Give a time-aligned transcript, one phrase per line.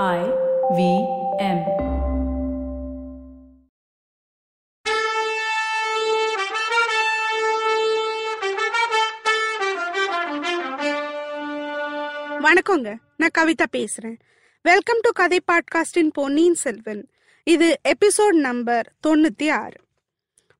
[0.00, 0.20] I
[0.76, 0.82] V
[1.38, 1.58] M.
[12.40, 12.96] வணக்கங்க.
[13.16, 14.16] நான் கவிதா பேசுறேன்.
[14.62, 17.08] வெல்கம் டு கதை பாட்காஸ்டின் பொன்னியின் செல்வன்.
[17.44, 19.78] இது எபிசோட் நம்பர் தொண்ணூத்தி ஆறு.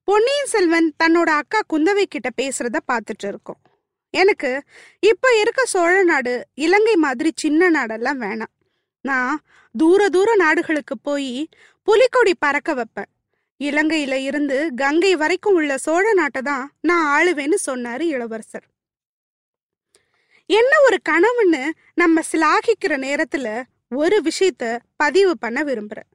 [0.05, 3.63] பொன்னியின் செல்வன் தன்னோட அக்கா குந்தவை கிட்ட பேசுறத பார்த்துட்டு இருக்கோம்.
[4.11, 4.63] எனக்கு
[5.01, 8.61] இப்ப இருக்க சோழ நாடு இலங்கை மாதிரி சின்ன நாடெல்லாம் வேணாம்.
[9.05, 9.41] நான்
[9.75, 11.49] தூர தூர நாடுகளுக்கு போய்
[11.89, 13.11] புலிக்கொடி பறக்க வைப்பேன்.
[13.61, 18.67] இலங்கையில இருந்து கங்கை வரைக்கும் உள்ள சோழ நாட்டை தான் நான் ஆளுவேன்னு சொன்னாரு இளவரசர்.
[20.47, 21.63] என்ன ஒரு கனவுன்னு
[21.95, 23.49] நம்ம சிலாகிக்கிற நேரத்துல
[23.89, 26.11] ஒரு விஷயத்த பதிவு பண்ண விரும்புறேன்.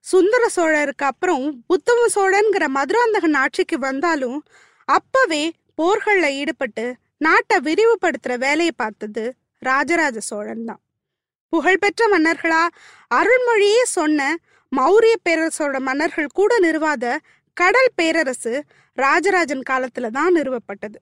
[0.00, 4.38] சுந்தர சோழருக்கு அப்புறம் உத்தம சோழன்கிற மதுராந்தகன் ஆட்சிக்கு வந்தாலும்
[4.84, 6.86] அப்பவே போர்களில் ஈடுபட்டு
[7.18, 9.24] நாட்டை விரிவுபடுத்துற வேலையை பார்த்தது
[9.58, 10.82] ராஜராஜ சோழன் தான்.
[11.52, 12.62] புகழ்பெற்ற மன்னர்களா?
[13.10, 14.20] அருள்மொழியே சொன்ன
[14.72, 17.04] மௌரிய பேரரசோட மன்னர்கள் கூட நிறுவாத
[17.56, 18.52] கடல் பேரரசு
[18.98, 20.98] ராஜராஜன் காலத்துல தான் நிறுவப்பட்டது.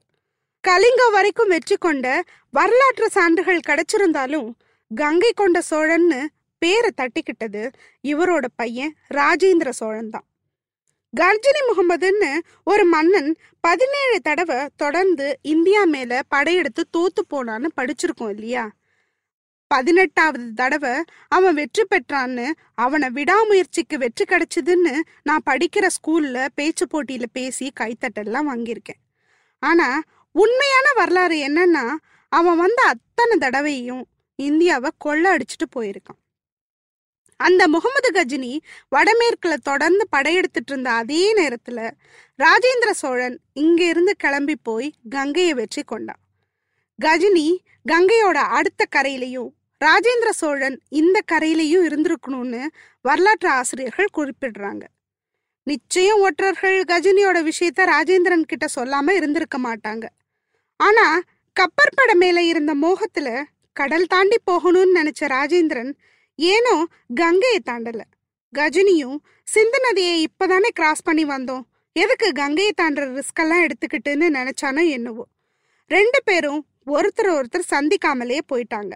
[0.65, 2.07] கலிங்கம் வரைக்கும் வெற்றி கொண்ட
[2.51, 4.49] வரலாற்று சான்றுகள் கிடைச்சிருந்தாலும்
[4.91, 6.21] கங்கை கொண்ட சோழன்னு
[6.63, 7.63] பேரை தட்டிக்கிட்டது
[8.05, 10.27] இவரோட பையன் ராஜேந்திர சோழன் தான்.
[11.15, 12.31] கர்ஜினி முகமதுன்னு
[12.65, 13.31] ஒரு மன்னன்
[13.61, 18.65] பதினேழு தடவை தொடர்ந்து இந்தியா மேல படையெடுத்து தோத்து போனான்னு படிச்சிருக்கோம் இல்லையா?
[19.71, 20.93] பதினெட்டாவது தடவை
[21.29, 29.01] அவன் வெற்றி பெற்றான்னு அவனை விடாமுயற்சிக்கு வெற்றி கிடைச்சதுன்னு நான் படிக்கிற ஸ்கூல்ல பேச்சு போட்டியில பேசி கைத்தட்டெல்லாம் வாங்கியிருக்கேன்.
[29.63, 29.89] ஆனா
[30.35, 31.85] உண்மையான வரலாறு என்னன்னா
[32.29, 34.05] அவன் வந்த அத்தனை தடவையும்
[34.39, 36.21] இந்தியாவை கொள்ள அடிச்சுட்டு போயிருக்கான்.
[37.41, 38.53] அந்த முகமது கஜினி
[38.97, 41.79] வடமேற்குல தொடர்ந்து படையெடுத்துட்டு இருந்த அதே நேரத்துல
[42.39, 46.21] ராஜேந்திர சோழன் இங்க இருந்து கிளம்பி போய் கங்கையை வெற்றி கொண்டான்.
[46.99, 47.47] கஜினி
[47.93, 49.51] கங்கையோட அடுத்த கரையிலையும்
[49.85, 52.63] ராஜேந்திர சோழன் இந்த கரையிலையும் இருந்திருக்கணும்னு
[53.01, 54.85] வரலாற்று ஆசிரியர்கள் குறிப்பிடுறாங்க.
[55.63, 60.05] நிச்சயம் ஒற்றர்கள் கஜினியோட விஷயத்த ராஜேந்திரன் கிட்ட சொல்லாம இருந்திருக்க மாட்டாங்க.
[60.77, 61.21] ஆனா
[61.61, 63.43] கப்பற்பட மேல இருந்த மோகத்துல
[63.73, 65.93] கடல் தாண்டி போகணும்னு நினைச்ச ராஜேந்திரன்
[66.35, 68.01] ஏனோ கங்கையை தாண்டல.
[68.59, 71.65] கஜினியும் சிந்து நதியை இப்பதானே கிராஸ் பண்ணி வந்தோம்.
[71.93, 75.27] எதுக்கு கங்கையை தாண்டுற ரிஸ்கெல்லாம் எடுத்துக்கிட்டுன்னு நினைச்சானோ என்னவோ.
[75.87, 78.93] ரெண்டு பேரும் ஒருத்தர் ஒருத்தர் சந்திக்காமலே போயிட்டாங்க.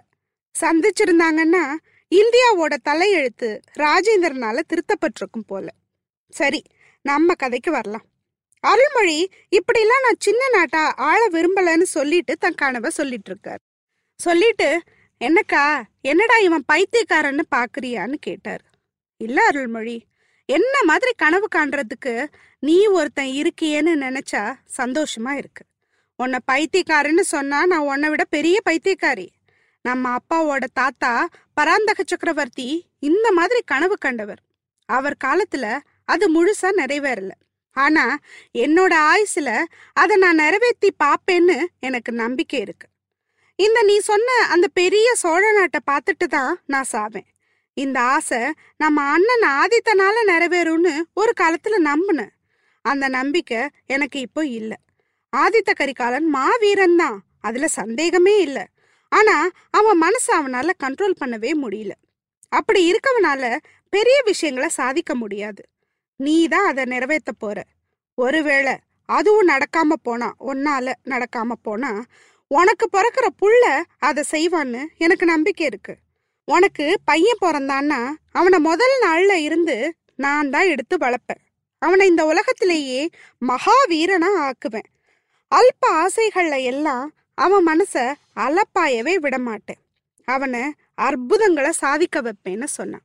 [0.59, 1.63] சந்திச்சிருந்தாங்கன்னா
[2.11, 5.67] இந்தியாவோட தலையெழுத்து ராஜேந்திரனால திருத்தப்பட்டிருக்கும் போல.
[6.33, 6.61] சரி
[7.05, 8.05] நம்ம கதைக்கு வரலாம்.
[8.63, 9.19] அருள்மொழி
[9.57, 13.63] இப்படிலாம் நான் சின்ன நாட்டா ஆள விரும்பலன்னு சொல்லிட்டு தன் கனவை சொல்லிட்டு இருக்காரு
[14.19, 14.81] சொல்லிட்டு
[15.21, 15.63] என்னக்கா
[16.01, 18.63] என்னடா இவன் பைத்தியக்காரன்னு பாக்குறியான்னு கேட்டார்.
[19.17, 19.97] இல்ல அருள்மொழி
[20.45, 22.13] என்ன மாதிரி கனவு காண்றதுக்கு
[22.59, 24.43] நீ ஒருத்தன் இருக்கியேன்னு நினைச்சா
[24.77, 25.63] சந்தோஷமா இருக்கு.
[26.15, 29.27] உன்னை பைத்தியக்காரன்னு சொன்னா நான் உன்னை விட பெரிய பைத்தியக்காரி.
[29.85, 31.11] நம்ம அப்பாவோட தாத்தா
[31.53, 32.67] பராந்தக சக்கரவர்த்தி
[32.99, 34.41] இந்த மாதிரி கனவு கண்டவர்.
[34.85, 35.65] அவர் காலத்துல
[36.05, 37.31] அது முழுசா நிறைவேறல.
[37.75, 38.05] ஆனா
[38.53, 39.49] என்னோட ஆயுசுல
[39.93, 42.87] அதை நான் நிறைவேற்றி பார்ப்பேன்னு எனக்கு நம்பிக்கை இருக்கு.
[43.55, 47.27] இந்த நீ சொன்ன அந்த பெரிய சோழ நாட்டை பார்த்துட்டு தான் நான் சாவேன்.
[47.73, 48.41] இந்த ஆசை
[48.77, 52.33] நம்ம அண்ணன் ஆதித்தனால நிறைவேறும்னு ஒரு காலத்துல நம்பினேன்.
[52.85, 54.77] அந்த நம்பிக்கை எனக்கு இப்போ இல்லை.
[55.33, 57.19] ஆதித்த கரிகாலன் மாவீரன் தான்.
[57.39, 58.65] அதுல சந்தேகமே இல்லை.
[59.11, 59.35] ஆனா
[59.69, 61.93] அவன் மனசை அவனால கண்ட்ரோல் பண்ணவே முடியல.
[62.51, 63.43] அப்படி இருக்கவனால
[63.93, 65.63] பெரிய விஷயங்களை சாதிக்க முடியாது.
[66.19, 67.57] நீ தான் அதை நிறைவேற்ற போற.
[68.17, 68.73] ஒருவேளை
[69.09, 71.91] அதுவும் நடக்காம போனா ஒன்னால நடக்காம போனா
[72.51, 73.65] உனக்கு பிறக்கிற புள்ள
[73.99, 75.93] அதை செய்வான்னு எனக்கு நம்பிக்கை இருக்கு.
[76.47, 77.99] உனக்கு பையன் பிறந்தான்னா
[78.31, 79.77] அவனை முதல் நாள்ல இருந்து
[80.15, 81.41] நான் தான் எடுத்து வளர்ப்பேன்.
[81.81, 83.01] அவனை இந்த உலகத்திலேயே
[83.41, 84.89] மகாவீரனா ஆக்குவேன்.
[85.51, 87.05] அல்ப ஆசைகள்ல எல்லாம்
[87.35, 87.95] அவன் மனச
[88.35, 89.81] அலப்பாயவே விடமாட்டேன்.
[90.25, 93.01] அவனை அற்புதங்களை சாதிக்க வைப்பேன்னு சொன்னான்.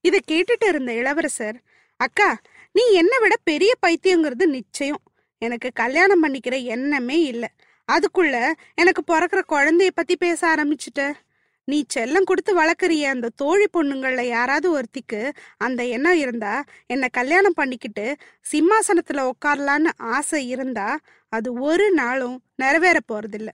[0.00, 1.60] இதை கேட்டுட்டு இருந்த இளவரசர்
[1.96, 2.38] அக்கா
[2.72, 5.02] நீ என்னை விட பெரிய பைத்தியங்கிறது நிச்சயம்.
[5.38, 7.48] எனக்கு கல்யாணம் பண்ணிக்கிற எண்ணமே இல்லை.
[7.92, 11.12] அதுக்குள்ள எனக்கு பிறக்கிற குழந்தைய பத்தி பேச ஆரம்பிச்சுட்ட.
[11.64, 18.16] நீ செல்லம் கொடுத்து வளர்க்குறிய அந்த தோழி பொண்ணுங்களில் யாராவது ஒருத்திக்கு அந்த எண்ணம் இருந்தா என்னை கல்யாணம் பண்ணிக்கிட்டு
[18.52, 20.98] சிம்மாசனத்துல உட்காரலான்னு ஆசை இருந்தா
[21.28, 23.48] அது ஒரு நாளும் நிறைவேற போறதில்ல.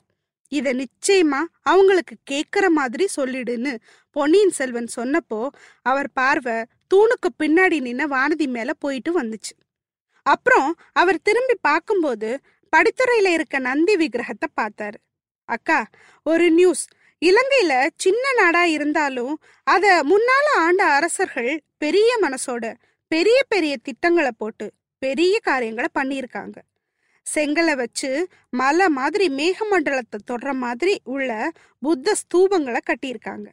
[0.49, 3.73] இத நிச்சயமா அவங்களுக்கு கேக்குற மாதிரி சொல்லிடுன்னு
[4.11, 5.49] பொன்னியின் செல்வன் சொன்னப்போ
[5.83, 6.57] அவர் பார்வை
[6.95, 9.55] தூணுக்கு பின்னாடி நின்ன வானதி மேல போயிட்டு வந்துச்சு.
[10.23, 12.31] அப்புறம் அவர் திரும்பி பார்க்கும்போது
[12.73, 14.99] படித்துறையில இருக்க நந்தி விக்கிரகத்தை பார்த்தாரு.
[15.49, 15.81] அக்கா
[16.27, 16.85] ஒரு நியூஸ்
[17.23, 19.35] இலங்கையில சின்ன நாடா இருந்தாலும்
[19.67, 22.75] அத முன்னால ஆண்ட அரசர்கள் பெரிய மனசோட
[23.09, 24.67] பெரிய பெரிய திட்டங்களை போட்டு
[25.03, 26.57] பெரிய காரியங்களை பண்ணியிருக்காங்க.
[27.35, 28.11] செங்கலை வச்சு
[28.51, 33.49] மலை மாதிரி மேகமண்டலத்தை தொடுற மாதிரி உள்ள புத்த ஸ்தூபங்களை கட்டியிருக்காங்க.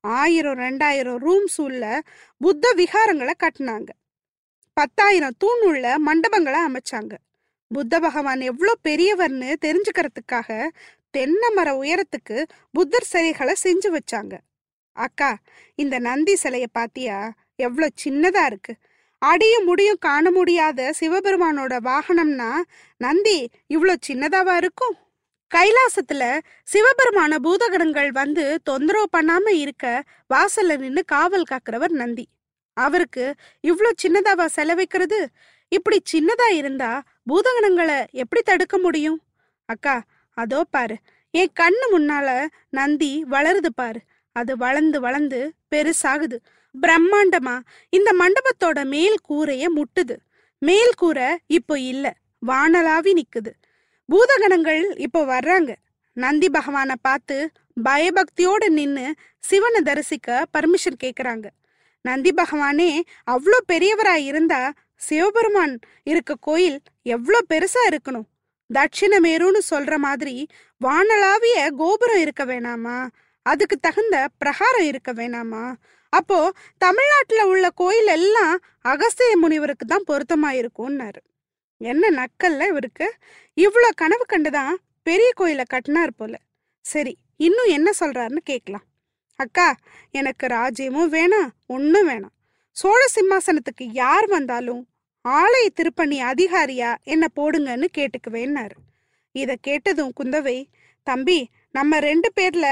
[0.00, 2.02] ஆயிரம் ரெண்டாயிரம் ரூம்ஸ் உள்ள
[2.38, 3.88] புத்த விகாரங்களை கட்டினாங்க.
[4.72, 7.14] பத்தாயிரம் தூண் உள்ள மண்டபங்களை அமைச்சாங்க.
[7.68, 10.68] புத்த பகவான் எவ்வளோ பெரியவர்னு தெரிஞ்சுக்கிறதுக்காக
[11.10, 14.34] தென்னை மர உயரத்துக்கு புத்தர் சிலைகளை செஞ்சு வச்சாங்க.
[14.92, 15.38] அக்கா
[15.74, 17.32] இந்த நந்தி சிலைய பாத்தியா?
[17.56, 18.74] எவ்வளோ சின்னதா இருக்கு.
[19.28, 22.50] அடியும் முடியும் காண முடியாத சிவபெருமானோட வாகனம்னா
[23.00, 23.38] நந்தி
[23.74, 24.94] இவ்வளோ சின்னதாவா இருக்கும்?
[25.50, 26.22] கைலாசத்துல
[26.72, 29.84] சிவபெருமான பூதகணங்கள் வந்து தொந்தரவு பண்ணாம இருக்க
[30.34, 32.24] வாசல்ல நின்று காவல் காக்குறவர் நந்தி.
[32.76, 33.24] அவருக்கு
[33.64, 35.20] இவ்வளோ சின்னதாவா செலவைக்கிறது?
[35.72, 36.90] இப்படி சின்னதா இருந்தா
[37.30, 39.18] பூதகணங்களை எப்படி தடுக்க முடியும்?
[39.68, 39.96] அக்கா
[40.36, 40.96] அதோ பாரு
[41.34, 42.28] என் கண்ணு முன்னால
[42.70, 44.00] நந்தி வளருது பாரு.
[44.36, 45.38] அது வளர்ந்து வளர்ந்து
[45.70, 46.36] பெருசாகுது.
[46.80, 47.60] பிரம்மாண்டமா?
[47.90, 50.16] இந்த மண்டபத்தோட மேல் கூரைய முட்டுது.
[50.58, 52.14] மேல் கூரை இப்போ இல்ல
[52.46, 53.52] வானலாவி நிக்குது.
[54.08, 55.74] பூதகணங்கள் இப்போ வர்றாங்க.
[56.12, 57.50] நந்தி பகவானை பார்த்து
[57.84, 61.46] பயபக்தியோட நின்னு சிவனை தரிசிக்க பர்மிஷன் கேக்குறாங்க.
[62.00, 63.00] நந்தி பகவானே
[63.30, 68.26] அவ்வளோ பெரியவரா இருந்தா சிவபெருமான் இருக்க கோயில் எவ்வளோ பெருசா இருக்கணும்?
[68.74, 70.46] தட்சிணமேருன்னு சொல்ற மாதிரி
[70.84, 73.08] வானளாவிய கோபுரம் இருக்க வேணாமா?
[73.42, 75.74] அதுக்கு தகுந்த பிரகாரம் இருக்க வேணாமா?
[76.18, 76.38] அப்போ
[76.78, 78.54] தமிழ்நாட்டில் உள்ள கோயில் எல்லாம்
[78.84, 81.20] அகஸ்திய முனிவருக்கு தான் பொருத்தமாயிருக்கும்னாரு.
[81.80, 83.06] என்ன நக்கல்ல இவருக்கு?
[83.56, 86.34] இவ்வளோ கனவு கண்டுதான் பெரிய கோயிலை கட்டினார் போல.
[86.84, 87.14] சரி
[87.46, 88.86] இன்னும் என்ன சொல்றாருன்னு கேட்கலாம்.
[89.40, 89.68] அக்கா
[90.10, 92.34] எனக்கு ராஜ்யமும் வேணாம் ஒன்றும் வேணாம்.
[92.76, 94.82] சோழ சிம்மாசனத்துக்கு யார் வந்தாலும்
[95.24, 98.76] ஆலய திருப்பணி அதிகாரியா என்ன போடுங்கன்னு கேட்டுக்குவேன்னாரு.
[99.34, 100.58] இதை கேட்டதும் குந்தவை
[101.06, 101.38] தம்பி
[101.76, 102.66] நம்ம ரெண்டு பேர்ல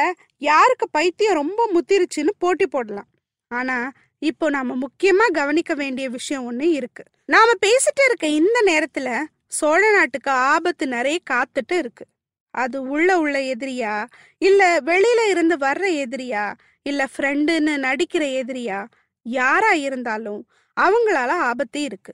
[0.50, 3.08] யாருக்கு பைத்தியம் ரொம்ப முத்திருச்சுன்னு போட்டி போடலாம்.
[3.54, 3.76] ஆனா
[4.18, 7.04] இப்போ நாம முக்கியமா கவனிக்க வேண்டிய விஷயம் ஒண்ணு இருக்கு.
[7.26, 9.08] நாம பேசிட்டு இருக்க இந்த நேரத்துல
[9.48, 12.04] சோழ நாட்டுக்கு ஆபத்து நிறைய காத்துட்டு இருக்கு.
[12.50, 13.94] அது உள்ள உள்ள எதிரியா?
[14.38, 16.44] இல்ல வெளியில இருந்து வர்ற எதிரியா?
[16.82, 18.78] இல்ல ஃப்ரெண்டுன்னு நடிக்கிற எதிரியா?
[19.26, 20.40] யாரா இருந்தாலும்
[20.76, 22.12] அவங்களால ஆபத்து இருக்கு.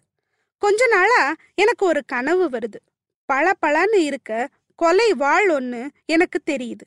[0.59, 2.81] கொஞ்ச நாளா எனக்கு ஒரு கனவு வருது.
[3.25, 6.87] பல பலன்னு இருக்க கொலை வாழ் ஒண்ணு எனக்கு தெரியுது.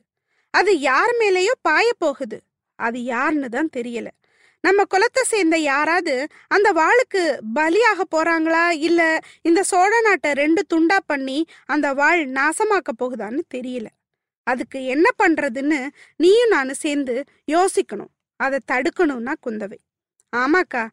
[0.53, 2.41] அது யார் மேலேயோ பாய போகுது.
[2.79, 4.07] அது யாருன்னு தான் தெரியல.
[4.65, 7.21] நம்ம குலத்தை சேர்ந்த யாராவது அந்த வாளுக்கு
[7.55, 8.69] பலியாக போறாங்களா?
[8.69, 13.85] இல்ல இந்த சோழ நாட்டை ரெண்டு துண்டா பண்ணி அந்த வாழ் நாசமாக்க போகுதான்னு தெரியல.
[14.47, 15.87] அதுக்கு என்ன பண்றதுன்னு
[16.17, 18.11] நீயும் நானும் சேர்ந்து யோசிக்கணும்.
[18.35, 19.79] அதை தடுக்கணும்னா குந்தவை.
[20.35, 20.83] ஆமாக்கா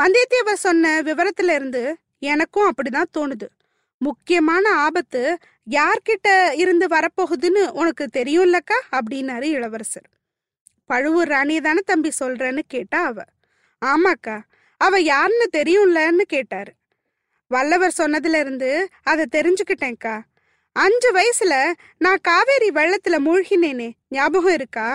[0.00, 3.48] வந்தியத்தேவர் சொன்ன விவரத்துல இருந்து எனக்கும் அப்படிதான் தோணுது.
[3.98, 5.38] முக்கியமான ஆபத்து
[5.70, 8.78] யார்கிட்ட இருந்து வரப்போகுதுன்னு உனக்கு தெரியும்லக்கா?
[8.92, 10.08] அப்படின்னாரு இளவரசர்.
[10.90, 13.22] பழுவூர் ராணியை தானே தம்பி சொல்றேன்னு கேட்டா அவ.
[13.82, 14.36] ஆமாக்கா
[14.80, 16.72] அவ யாருன்னு தெரியும்லன்னு கேட்டாரு.
[17.50, 18.70] வல்லவர் சொன்னதுல இருந்து
[19.02, 20.14] அதை தெரிஞ்சுக்கிட்டேன்க்கா.
[20.76, 21.54] அஞ்சு வயசுல
[21.98, 24.88] நான் காவேரி வெள்ளத்துல மூழ்கினேனே ஞாபகம் இருக்கா?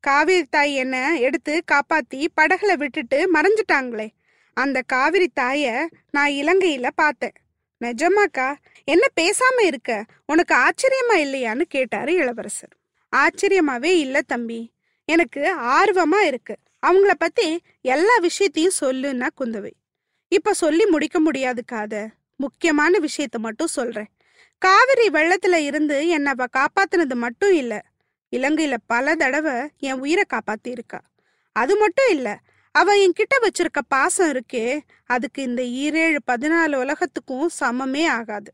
[0.00, 4.08] காவேரி தாய் என்ன எடுத்து காப்பாத்தி படகுல விட்டுட்டு மறைஞ்சிட்டாங்களே.
[4.56, 7.36] அந்த காவிரி தாய நான் இலங்கையில பார்த்தேன்.
[7.80, 8.48] நிஜமாக்கா
[8.84, 10.04] என்ன பேசாம இருக்க?
[10.26, 12.74] உனக்கு ஆச்சரியமா இல்லையான்னு கேட்டாரு இளவரசர்.
[13.16, 14.60] ஆச்சரியமாவே இல்ல தம்பி.
[15.08, 15.42] எனக்கு
[15.78, 16.54] ஆர்வமா இருக்கு.
[16.86, 17.46] அவங்கள பத்தி
[17.84, 19.72] எல்லா விஷயத்தையும் சொல்லுன்னா குந்தவை.
[20.32, 21.94] இப்ப சொல்லி முடிக்க முடியாது காத.
[22.40, 24.10] முக்கியமான விஷயத்த மட்டும் சொல்றேன்.
[24.62, 27.74] காவிரி வெள்ளத்துல இருந்து என்னை அவ காப்பாத்தினது மட்டும் இல்ல.
[28.32, 31.00] இலங்கையில பல தடவை என் உயிரை காப்பாத்தி இருக்கா
[31.56, 32.28] அது மட்டும் இல்ல
[32.74, 34.64] அவ என்கிட்ட வச்சிருக்க பாசம் இருக்கே
[35.06, 38.50] அதுக்கு இந்த ஈரேழு பதினாலு உலகத்துக்கும் சமமே ஆகாது.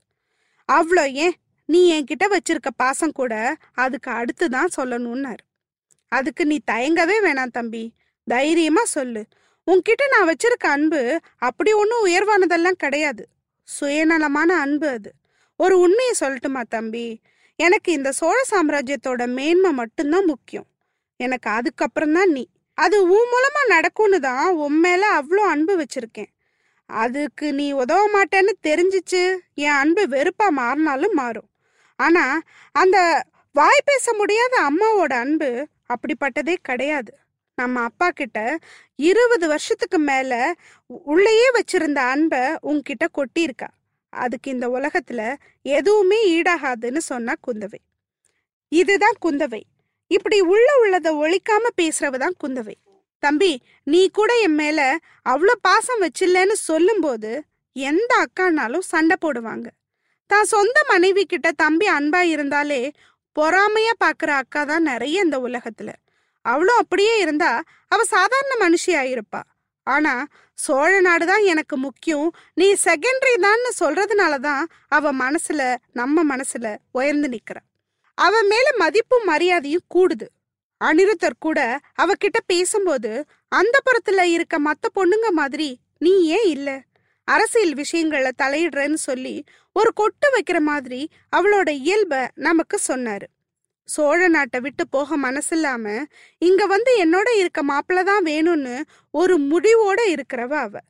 [0.69, 1.35] அவ்வளோ ஏன்?
[1.69, 3.35] நீ என்கிட்ட வச்சிருக்க பாசம் கூட
[3.75, 5.43] அதுக்கு அடுத்து தான் சொல்லணும்னாரு.
[6.18, 7.85] அதுக்கு நீ தயங்கவே வேணாம் தம்பி.
[8.26, 9.23] தைரியமா சொல்லு.
[9.66, 11.00] உன்கிட்ட நான் வச்சிருக்க அன்பு
[11.38, 13.25] அப்படி ஒன்றும் உயர்வானதெல்லாம் கிடையாது.
[13.68, 15.11] சுயநலமான அன்பு அது.
[15.61, 17.06] ஒரு உண்மையை சொல்லட்டுமா தம்பி?
[17.59, 20.68] எனக்கு இந்த சோழ சாம்ராஜ்யத்தோட மேன்மை மட்டும்தான் முக்கியம்.
[21.21, 22.44] எனக்கு அதுக்கப்புறம் தான் நீ.
[22.78, 26.30] அது உன் மூலமா நடக்கும்னு தான் உன் மேல அவ்வளோ அன்பு வச்சிருக்கேன்.
[26.88, 29.23] அதுக்கு நீ உதவ மாட்டேன்னு தெரிஞ்சிச்சு
[29.64, 31.49] என் அன்பு வெறுப்பா மாறினாலும் மாறும்.
[31.99, 32.25] ஆனா
[32.75, 32.99] அந்த
[33.52, 35.50] வாய் பேச முடியாத அம்மாவோட அன்பு
[35.93, 37.12] அப்படிப்பட்டதே கிடையாது.
[37.59, 38.38] நம்ம அப்பா கிட்ட
[38.99, 40.33] இருபது வருஷத்துக்கு மேல
[40.87, 43.69] உள்ளேயே வச்சிருந்த அன்பை உன்கிட்ட கொட்டியிருக்கா.
[44.12, 45.21] அதுக்கு இந்த உலகத்துல
[45.62, 47.81] எதுவுமே ஈடாகாதுன்னு சொன்னா குந்தவை.
[48.73, 49.62] இதுதான் குந்தவை.
[50.11, 52.75] இப்படி உள்ள உள்ளத ஒழிக்காம பேசுறவ தான் குந்தவை.
[53.23, 54.81] தம்பி நீ கூட என் மேல
[55.33, 57.31] அவ்வளோ பாசம் வச்சில்லன்னு சொல்லும்போது
[57.76, 59.67] எந்த அக்கானாலும் சண்டை போடுவாங்க.
[60.31, 62.81] தான் சொந்த மனைவி கிட்ட தம்பி அன்பா இருந்தாலே
[63.37, 65.91] பொறாமையா பாக்குற அக்கா தான் நிறைய இந்த உலகத்துல.
[66.45, 67.50] அவளும் அப்படியே இருந்தா
[67.88, 69.41] அவ சாதாரண மனுஷியா இருப்பா.
[69.87, 70.14] ஆனா
[70.59, 72.29] சோழ நாடு தான் எனக்கு முக்கியம்.
[72.55, 75.62] நீ செகண்டரி தான்னு சொல்றதுனால தான் அவ மனசுல
[75.93, 77.59] நம்ம மனசுல உயர்ந்து நிக்கிற.
[78.19, 80.26] அவ மேல மதிப்பும் மரியாதையும் கூடுது.
[80.81, 81.61] அனிருத்தர் கூட
[82.03, 83.11] அவகிட்ட பேசும்போது
[83.53, 86.76] அந்த புறத்துல இருக்க மத்த பொண்ணுங்க மாதிரி நீ ஏன் இல்லை?
[87.25, 93.26] அரசியல் விஷயங்களை தலையிடுறேன்னு சொல்லி ஒரு கொட்டு வைக்கிற மாதிரி அவளோட இயல்பை நமக்கு சொன்னாரு.
[93.85, 96.04] சோழ நாட்டை விட்டு போக மனசில்லாம
[96.38, 100.81] இங்க வந்து என்னோட இருக்க மாப்பிள்ள தான் வேணும்னு ஒரு முடிவோட இருக்கிறவ அவ.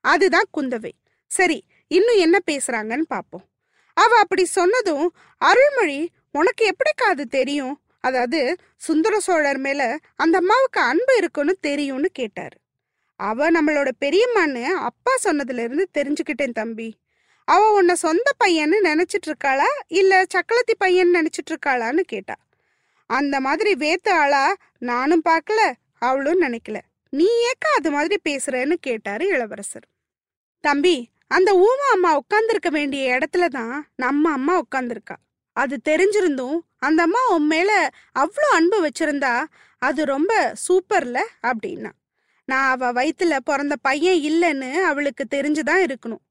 [0.00, 0.92] அதுதான் குந்தவை.
[1.26, 3.44] சரி இன்னும் என்ன பேசுறாங்கன்னு பாப்போம்.
[3.94, 7.80] அவ அப்படி சொன்னதும் அருள்மொழி உனக்கு எப்படிக்கா அது தெரியும்?
[8.00, 12.56] அதாவது சுந்தர சோழர் மேல அந்த அம்மாவுக்கு அன்பு இருக்குன்னு தெரியும்னு கேட்டாரு.
[13.20, 16.88] அவ நம்மளோட பெரியம்மான்னு அப்பா சொன்னதுல இருந்து தெரிஞ்சுக்கிட்டேன் தம்பி.
[17.48, 19.68] அவ உன்னை சொந்த பையன்னு நினைச்சிட்டு இருக்காளா
[20.00, 22.36] இல்ல சக்களத்தி பையன் நினைச்சிட்டு இருக்காளான்னு கேட்டா.
[23.10, 24.44] அந்த மாதிரி வேத்த ஆளா
[24.78, 25.60] நானும் பார்க்கல
[25.98, 26.78] அவளும் நினைக்கல.
[27.12, 29.86] நீ ஏக்கா அது மாதிரி பேசுறேன்னு கேட்டாரு இளவரசர்.
[30.64, 30.96] தம்பி
[31.26, 35.16] அந்த ஊமா அம்மா உட்காந்துருக்க வேண்டிய இடத்துல தான் நம்ம அம்மா உட்காந்துருக்கா
[35.56, 37.70] அது தெரிஞ்சிருந்தும் அந்த அம்மா உன் மேல
[38.18, 39.32] அவ்வளோ அன்பு வச்சிருந்தா
[39.82, 40.32] அது ரொம்ப
[40.68, 41.90] சூப்பர்ல அப்படின்னா.
[42.48, 46.22] நான் அவ வயித்துல பிறந்த பையன் இல்லைன்னு அவளுக்கு தெரிஞ்சுதான் இருக்கணும்.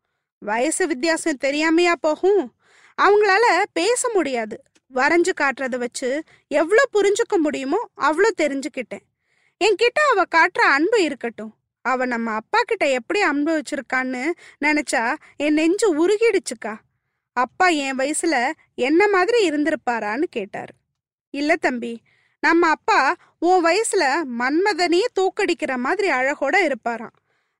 [0.42, 2.56] வயசு வித்தியாசம் தெரியாமையா போகும்?
[3.02, 4.62] அவங்களால பேச முடியாது.
[4.94, 9.06] வரைஞ்சு காட்டுறத வச்சு எவ்வளோ புரிஞ்சுக்க முடியுமோ அவ்வளோ தெரிஞ்சுக்கிட்டேன்.
[9.66, 11.54] என்கிட்ட அவ காட்டுற அன்பு இருக்கட்டும்.
[11.86, 14.24] அவ நம்ம அப்பா கிட்ட எப்படி அன்பு வச்சிருக்கான்னு
[14.66, 16.74] நினைச்சா என் நெஞ்சு உருகிடுச்சுக்கா.
[17.38, 20.74] அப்பா என் வயசுல என்ன மாதிரி இருந்திருப்பாரான்னு கேட்டாரு.
[21.34, 21.94] இல்ல தம்பி
[22.46, 23.00] நம்ம அப்பா
[23.40, 24.04] உன் வயசுல
[24.40, 27.16] மன்மதனையே தூக்கடிக்கிற மாதிரி அழகோட இருப்பாராம்.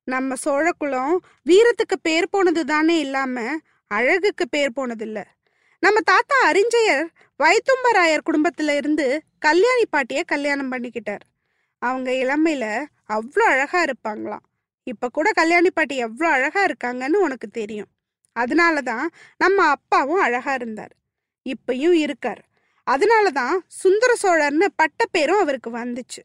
[0.08, 1.14] நம்ம சோழக்குளம்
[1.50, 3.36] வீரத்துக்கு பேர் போனது தானே இல்லாம
[3.92, 5.20] அழகுக்கு பேர் போனதில்ல.
[5.84, 7.06] நம்ம தாத்தா அரிஞ்சயர்
[7.40, 9.08] வைத்தும்பராயர் குடும்பத்துல இருந்து
[9.40, 11.24] கல்யாணி பாட்டிய கல்யாணம் பண்ணிக்கிட்டார்.
[11.82, 12.66] அவங்க இளமையில
[13.10, 14.46] அவ்வளோ அழகா இருப்பாங்களாம்.
[14.88, 17.90] இப்ப கூட கல்யாணி பாட்டி எவ்வளோ அழகா இருக்காங்கன்னு உனக்கு தெரியும்.
[18.36, 19.06] அதனால தான்
[19.38, 20.94] நம்ம அப்பாவும் அழகா இருந்தார்.
[21.46, 22.44] இப்பயும் இருக்கார்.
[22.86, 26.22] அதனால தான் சுந்தர சோழர்னு பட்ட பேரும் அவருக்கு வந்துச்சு.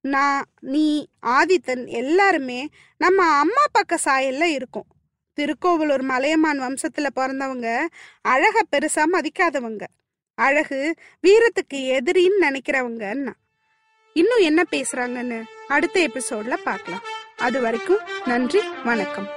[0.00, 4.86] நான் நீ ஆதித்தன் எல்லாருமே நம்ம அம்மா பக்க சாயல்ல இருக்கோம்.
[5.34, 7.86] திருக்கோவலூர் மலையமான் வம்சத்துல பிறந்தவங்க
[8.20, 9.84] அழக பெருசா மதிக்காதவங்க.
[10.34, 10.94] அழகு
[11.26, 13.32] வீரத்துக்கு எதிரின்னு நினைக்கிறவங்கன்னா.
[14.12, 17.02] இன்னும் என்ன பேசுறாங்கன்னு அடுத்த எபிசோட்ல பார்க்கலாம்.
[17.36, 19.35] அது வரைக்கும் நன்றி வணக்கம்.